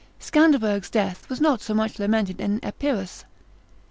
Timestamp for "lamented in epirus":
1.99-3.23